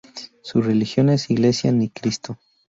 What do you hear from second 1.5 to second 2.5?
Ni Cristo.